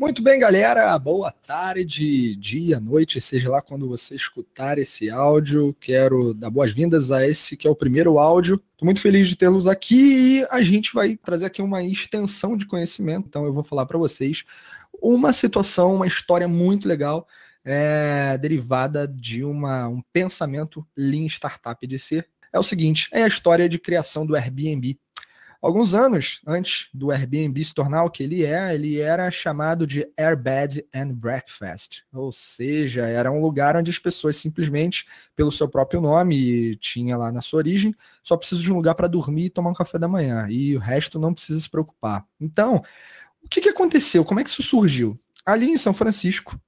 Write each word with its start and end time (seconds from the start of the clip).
Muito 0.00 0.22
bem, 0.22 0.38
galera. 0.38 0.98
Boa 0.98 1.30
tarde, 1.30 2.34
dia, 2.36 2.80
noite, 2.80 3.20
seja 3.20 3.50
lá 3.50 3.60
quando 3.60 3.86
você 3.86 4.16
escutar 4.16 4.78
esse 4.78 5.10
áudio. 5.10 5.76
Quero 5.78 6.32
dar 6.32 6.48
boas-vindas 6.48 7.10
a 7.10 7.28
esse 7.28 7.54
que 7.54 7.68
é 7.68 7.70
o 7.70 7.76
primeiro 7.76 8.18
áudio. 8.18 8.54
Estou 8.54 8.86
muito 8.86 9.02
feliz 9.02 9.28
de 9.28 9.36
tê-los 9.36 9.66
aqui 9.66 10.38
e 10.38 10.46
a 10.50 10.62
gente 10.62 10.94
vai 10.94 11.18
trazer 11.18 11.44
aqui 11.44 11.60
uma 11.60 11.84
extensão 11.84 12.56
de 12.56 12.64
conhecimento. 12.64 13.26
Então, 13.28 13.44
eu 13.44 13.52
vou 13.52 13.62
falar 13.62 13.84
para 13.84 13.98
vocês 13.98 14.42
uma 15.02 15.34
situação, 15.34 15.96
uma 15.96 16.06
história 16.06 16.48
muito 16.48 16.88
legal, 16.88 17.28
é, 17.62 18.38
derivada 18.38 19.06
de 19.06 19.44
uma, 19.44 19.86
um 19.86 20.00
pensamento 20.14 20.82
Lean 20.96 21.26
Startup 21.26 21.86
de 21.86 21.98
ser. 21.98 22.26
É 22.50 22.58
o 22.58 22.62
seguinte: 22.62 23.06
é 23.12 23.22
a 23.22 23.28
história 23.28 23.68
de 23.68 23.78
criação 23.78 24.24
do 24.24 24.34
Airbnb. 24.34 24.98
Alguns 25.62 25.92
anos 25.92 26.40
antes 26.46 26.88
do 26.94 27.10
Airbnb 27.10 27.62
se 27.62 27.74
tornar 27.74 28.04
o 28.04 28.10
que 28.10 28.22
ele 28.22 28.46
é, 28.46 28.74
ele 28.74 28.98
era 28.98 29.30
chamado 29.30 29.86
de 29.86 30.08
Airbed 30.16 30.82
and 30.94 31.08
Breakfast, 31.08 32.02
ou 32.10 32.32
seja, 32.32 33.06
era 33.06 33.30
um 33.30 33.42
lugar 33.42 33.76
onde 33.76 33.90
as 33.90 33.98
pessoas 33.98 34.36
simplesmente, 34.36 35.04
pelo 35.36 35.52
seu 35.52 35.68
próprio 35.68 36.00
nome, 36.00 36.76
tinha 36.76 37.14
lá 37.14 37.30
na 37.30 37.42
sua 37.42 37.58
origem, 37.58 37.94
só 38.22 38.38
precisa 38.38 38.62
de 38.62 38.72
um 38.72 38.76
lugar 38.76 38.94
para 38.94 39.06
dormir 39.06 39.44
e 39.44 39.50
tomar 39.50 39.68
um 39.68 39.74
café 39.74 39.98
da 39.98 40.08
manhã, 40.08 40.46
e 40.48 40.74
o 40.74 40.80
resto 40.80 41.18
não 41.18 41.34
precisa 41.34 41.60
se 41.60 41.68
preocupar. 41.68 42.24
Então, 42.40 42.82
o 43.44 43.48
que, 43.48 43.60
que 43.60 43.68
aconteceu? 43.68 44.24
Como 44.24 44.40
é 44.40 44.44
que 44.44 44.48
isso 44.48 44.62
surgiu? 44.62 45.14
Ali 45.44 45.66
em 45.66 45.76
São 45.76 45.92
Francisco, 45.92 46.58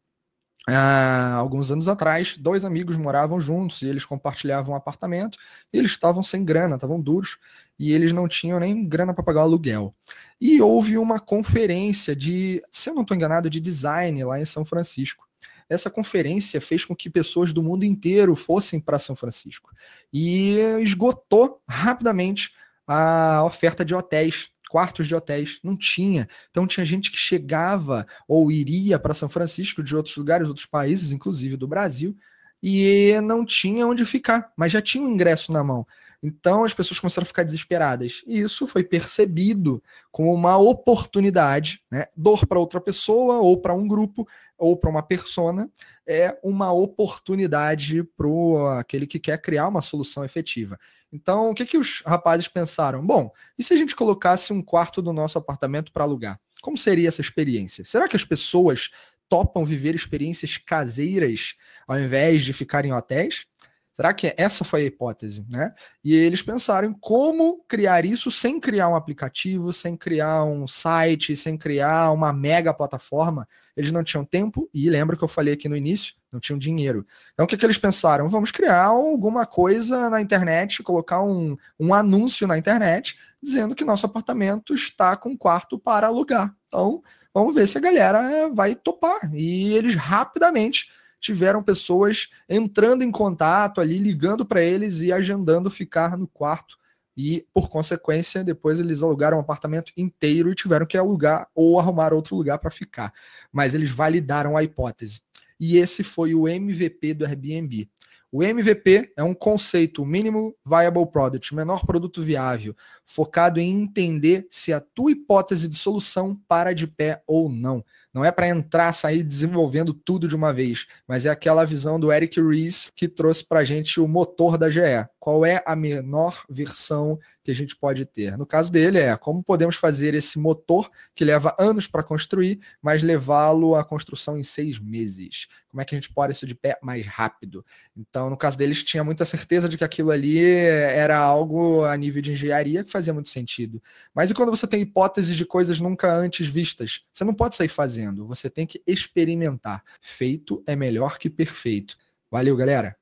ah, 0.69 1.35
alguns 1.35 1.73
anos 1.73 1.89
atrás, 1.89 2.37
dois 2.39 2.65
amigos 2.65 2.97
moravam 2.97 3.41
juntos 3.41 3.83
e 3.83 3.89
eles 3.89 4.05
compartilhavam 4.05 4.75
um 4.75 4.77
apartamento 4.77 5.37
e 5.73 5.79
eles 5.79 5.91
estavam 5.91 6.23
sem 6.23 6.45
grana, 6.45 6.77
estavam 6.77 7.01
duros 7.01 7.39
e 7.77 7.93
eles 7.93 8.13
não 8.13 8.29
tinham 8.29 8.61
nem 8.61 8.87
grana 8.87 9.13
para 9.13 9.25
pagar 9.25 9.41
o 9.41 9.45
aluguel. 9.45 9.93
E 10.41 10.63
houve 10.63 10.97
uma 10.97 11.19
conferência 11.19 12.15
de, 12.15 12.63
se 12.71 12.89
eu 12.89 12.95
não 12.95 13.03
estou 13.03 13.17
enganado, 13.17 13.51
de 13.51 13.61
design 13.61 14.23
lá 14.25 14.41
em 14.41 14.45
São 14.45 14.65
Francisco. 14.65 15.27
Essa 15.69 15.91
conferência 15.91 16.61
fez 16.61 16.85
com 16.85 16.95
que 16.95 17.11
pessoas 17.11 17.53
do 17.53 17.63
mundo 17.63 17.85
inteiro 17.85 18.37
fossem 18.37 18.79
para 18.79 18.99
São 19.01 19.17
Francisco 19.17 19.71
e 20.13 20.59
esgotou 20.81 21.61
rapidamente 21.69 22.53
a 22.87 23.43
oferta 23.45 23.85
de 23.85 23.95
hotéis 23.95 24.52
quartos 24.73 25.07
de 25.07 25.15
hotéis. 25.15 25.61
Não 25.63 25.77
tinha. 25.77 26.27
Então 26.51 26.67
tinha 26.67 26.87
gente 26.87 27.11
que 27.11 27.19
chegava 27.19 28.07
ou 28.27 28.51
iria 28.51 28.99
para 28.99 29.13
São 29.13 29.29
Francisco 29.29 29.83
de 29.83 29.95
outros 29.95 30.17
lugares, 30.17 30.49
outros 30.49 30.65
países, 30.65 31.13
inclusive 31.13 31.59
do 31.59 31.69
Brasil, 31.69 32.17
e 32.63 33.21
não 33.23 33.45
tinha 33.45 33.87
onde 33.87 34.05
ficar, 34.05 34.53
mas 34.57 34.71
já 34.71 34.81
tinha 34.81 35.03
um 35.03 35.11
ingresso 35.11 35.53
na 35.53 35.65
mão. 35.65 35.87
Então 36.23 36.63
as 36.63 36.73
pessoas 36.73 37.01
começaram 37.01 37.25
a 37.25 37.27
ficar 37.27 37.43
desesperadas. 37.43 38.23
E 38.27 38.41
isso 38.41 38.65
foi 38.67 38.85
percebido 38.85 39.83
como 40.13 40.33
uma 40.33 40.57
oportunidade, 40.57 41.83
né? 41.91 42.07
Dor 42.17 42.47
para 42.47 42.61
outra 42.61 42.81
pessoa, 42.81 43.39
ou 43.41 43.61
para 43.61 43.75
um 43.75 43.89
grupo, 43.89 44.27
ou 44.57 44.77
para 44.77 44.89
uma 44.89 45.03
persona, 45.03 45.69
é 46.07 46.39
uma 46.43 46.71
oportunidade 46.71 48.05
para 48.17 48.79
aquele 48.79 49.07
que 49.07 49.19
quer 49.19 49.41
criar 49.41 49.67
uma 49.67 49.83
solução 49.83 50.25
efetiva. 50.25 50.79
Então, 51.13 51.51
o 51.51 51.55
que, 51.55 51.67
que 51.67 51.77
os 51.77 52.03
rapazes 52.07 52.47
pensaram? 52.47 53.05
Bom, 53.05 53.33
e 53.59 53.65
se 53.65 53.75
a 53.75 53.77
gente 53.77 53.97
colocasse 53.97 54.53
um 54.53 54.63
quarto 54.63 55.03
do 55.03 55.13
nosso 55.13 55.39
apartamento 55.39 55.91
para 55.91 56.05
alugar? 56.05 56.41
Como 56.63 56.79
seria 56.79 57.09
essa 57.09 57.21
experiência? 57.21 57.85
Será 57.85 58.07
que 58.07 58.15
as 58.15 58.25
pessoas 58.25 58.91
topam 59.33 59.65
viver 59.65 59.95
experiências 59.95 60.59
caseiras 60.59 61.55
ao 61.89 61.99
invés 61.99 62.45
de 62.45 62.53
ficar 62.53 62.85
em 62.85 62.93
hotéis? 62.93 63.47
Será 63.95 64.15
que 64.15 64.35
essa 64.39 64.65
foi 64.65 64.83
a 64.83 64.85
hipótese, 64.87 65.45
né? 65.51 65.75
E 66.03 66.15
eles 66.15 66.41
pensaram 66.41 66.89
em 66.89 66.93
como 66.95 67.63
criar 67.69 68.07
isso 68.07 68.31
sem 68.31 68.59
criar 68.59 68.89
um 68.89 68.97
aplicativo, 68.97 69.71
sem 69.71 69.97
criar 69.97 70.45
um 70.45 70.67
site, 70.67 71.37
sem 71.37 71.59
criar 71.59 72.11
uma 72.11 72.33
mega 72.33 72.73
plataforma. 72.73 73.47
Eles 73.77 73.93
não 73.93 74.03
tinham 74.03 74.25
tempo 74.25 74.69
e 74.73 74.89
lembra 74.89 75.15
que 75.15 75.23
eu 75.23 75.29
falei 75.29 75.53
aqui 75.53 75.69
no 75.69 75.77
início, 75.77 76.15
não 76.33 76.41
tinham 76.41 76.59
dinheiro. 76.59 77.07
Então 77.35 77.45
o 77.45 77.47
que, 77.47 77.57
que 77.57 77.67
eles 77.67 77.77
pensaram? 77.77 78.31
Vamos 78.31 78.51
criar 78.51 78.85
alguma 78.87 79.45
coisa 79.45 80.09
na 80.09 80.23
internet, 80.23 80.83
colocar 80.83 81.23
um, 81.23 81.55
um 81.79 81.93
anúncio 81.93 82.47
na 82.47 82.57
internet 82.57 83.19
dizendo 83.43 83.75
que 83.75 83.85
nosso 83.85 84.07
apartamento 84.07 84.75
está 84.75 85.17
com 85.17 85.37
quarto 85.37 85.79
para 85.79 86.07
alugar. 86.07 86.55
Então 86.67 87.03
vamos 87.35 87.55
ver 87.55 87.69
se 87.69 87.77
a 87.77 87.81
galera 87.81 88.49
vai 88.55 88.75
topar. 88.75 89.31
E 89.35 89.75
eles 89.75 89.95
rapidamente 89.97 90.89
tiveram 91.23 91.63
pessoas 91.63 92.29
entrando 92.49 93.03
em 93.03 93.11
contato 93.11 93.81
ali, 93.81 93.97
ligando 93.97 94.45
para 94.45 94.61
eles 94.61 95.01
e 95.01 95.13
agendando 95.13 95.71
ficar 95.71 96.19
no 96.19 96.27
quarto. 96.27 96.77
E, 97.17 97.47
por 97.55 97.69
consequência, 97.69 98.43
depois 98.43 98.81
eles 98.81 99.03
alugaram 99.03 99.37
um 99.37 99.41
apartamento 99.41 99.93
inteiro 99.97 100.51
e 100.51 100.55
tiveram 100.55 100.85
que 100.85 100.99
alugar 100.99 101.49
ou 101.55 101.79
arrumar 101.79 102.13
outro 102.13 102.35
lugar 102.35 102.59
para 102.59 102.71
ficar. 102.71 103.13
Mas 103.53 103.75
eles 103.75 103.91
validaram 103.91 104.57
a 104.57 104.65
hipótese. 104.65 105.23
E 105.61 105.77
esse 105.77 106.03
foi 106.03 106.35
o 106.35 106.49
MVP 106.49 107.15
do 107.15 107.25
Airbnb. 107.25 107.89
O 108.35 108.43
MVP 108.43 109.13
é 109.15 109.23
um 109.23 109.35
conceito 109.35 110.07
mínimo 110.07 110.57
viable 110.65 111.05
product, 111.05 111.55
menor 111.55 111.85
produto 111.85 112.23
viável, 112.23 112.75
focado 113.05 113.61
em 113.61 113.83
entender 113.83 114.47
se 114.51 114.73
a 114.73 114.81
tua 114.81 115.11
hipótese 115.11 115.69
de 115.69 115.75
solução 115.75 116.35
para 116.49 116.73
de 116.73 116.87
pé 116.87 117.23
ou 117.27 117.51
não. 117.51 117.85
Não 118.13 118.23
é 118.23 118.31
para 118.31 118.49
entrar, 118.49 118.93
sair 118.93 119.23
desenvolvendo 119.23 119.95
tudo 119.95 120.29
de 120.29 120.37
uma 120.37 120.53
vez, 120.53 120.87
mas 121.09 121.25
é 121.25 121.31
aquela 121.31 121.65
visão 121.65 121.99
do 121.99 122.13
Eric 122.13 122.39
Ries 122.41 122.91
que 122.95 123.09
trouxe 123.09 123.43
para 123.43 123.61
a 123.61 123.65
gente 123.65 123.99
o 124.01 124.07
motor 124.07 124.59
da 124.59 124.69
GE. 124.69 125.09
Qual 125.19 125.47
é 125.47 125.63
a 125.65 125.75
menor 125.75 126.45
versão 126.49 127.19
que 127.43 127.51
a 127.51 127.55
gente 127.55 127.75
pode 127.75 128.05
ter? 128.05 128.37
No 128.37 128.45
caso 128.45 128.71
dele, 128.71 128.99
é 128.99 129.17
como 129.17 129.43
podemos 129.43 129.77
fazer 129.77 130.15
esse 130.15 130.39
motor 130.39 130.91
que 131.15 131.25
leva 131.25 131.57
anos 131.59 131.87
para 131.87 132.03
construir, 132.03 132.61
mas 132.83 133.03
levá-lo 133.03 133.75
à 133.75 133.83
construção 133.83 134.37
em 134.37 134.43
seis 134.43 134.79
meses. 134.79 135.47
Como 135.69 135.81
é 135.81 135.85
que 135.85 135.95
a 135.95 135.99
gente 135.99 136.13
pode 136.13 136.35
isso 136.35 136.47
de 136.47 136.55
pé 136.55 136.79
mais 136.83 137.07
rápido? 137.07 137.65
Então, 137.97 138.22
no 138.31 138.37
caso 138.37 138.57
deles, 138.59 138.83
tinha 138.85 139.05
muita 139.05 139.25
certeza 139.25 139.69
de 139.69 139.77
que 139.77 139.85
aquilo 139.85 140.11
ali 140.11 140.39
era 140.41 141.19
algo 141.19 141.85
a 141.85 141.97
nível 141.97 142.23
de 142.23 142.33
engenharia 142.33 142.85
que 142.85 142.91
fazia 142.91 143.13
muito 143.13 143.29
sentido. 143.29 143.83
Mas 144.15 144.31
e 144.31 144.35
quando 144.35 144.51
você 144.51 144.67
tem 144.67 144.83
hipóteses 144.83 145.37
de 145.37 145.45
coisas 145.45 145.81
nunca 145.81 146.15
antes 146.15 146.49
vistas? 146.49 147.03
Você 147.13 147.25
não 147.25 147.35
pode 147.35 147.57
sair 147.57 147.69
fazendo, 147.69 148.27
você 148.27 148.49
tem 148.51 148.67
que 148.67 148.83
experimentar. 148.87 149.83
Feito 150.01 150.63
é 150.67 150.77
melhor 150.77 151.19
que 151.19 151.31
perfeito. 151.31 151.97
Valeu, 152.31 152.57
galera! 152.57 153.02